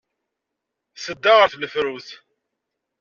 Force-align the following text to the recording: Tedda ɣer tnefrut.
Tedda 1.03 1.31
ɣer 1.33 1.47
tnefrut. 1.49 2.09